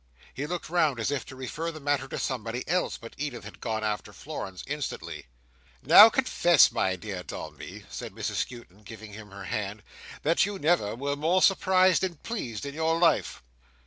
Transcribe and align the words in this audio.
He 0.33 0.47
looked 0.47 0.67
round 0.67 0.99
as 0.99 1.11
if 1.11 1.27
to 1.27 1.35
refer 1.35 1.71
the 1.71 1.79
matter 1.79 2.07
to 2.07 2.17
somebody 2.17 2.67
else, 2.67 2.97
but 2.97 3.13
Edith 3.19 3.43
had 3.43 3.61
gone 3.61 3.83
after 3.83 4.11
Florence, 4.11 4.63
instantly. 4.65 5.27
"Now, 5.83 6.09
confess, 6.09 6.71
my 6.71 6.95
dear 6.95 7.21
Dombey," 7.21 7.85
said 7.87 8.11
Mrs 8.11 8.37
Skewton, 8.37 8.81
giving 8.81 9.13
him 9.13 9.29
her 9.29 9.43
hand, 9.45 9.83
"that 10.23 10.43
you 10.43 10.57
never 10.57 10.95
were 10.95 11.15
more 11.15 11.43
surprised 11.43 12.03
and 12.03 12.23
pleased 12.23 12.65
in 12.65 12.73
your 12.73 12.97
life." 12.97 13.43